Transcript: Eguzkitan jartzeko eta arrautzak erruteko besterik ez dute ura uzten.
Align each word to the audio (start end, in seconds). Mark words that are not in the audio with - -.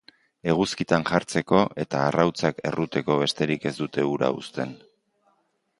Eguzkitan 0.53 1.03
jartzeko 1.09 1.59
eta 1.83 2.01
arrautzak 2.07 2.63
erruteko 2.71 3.19
besterik 3.27 3.69
ez 3.73 3.77
dute 3.83 4.09
ura 4.15 4.33
uzten. 4.43 4.75